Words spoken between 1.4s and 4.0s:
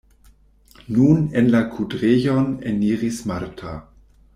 en la kudrejon eniris Marta.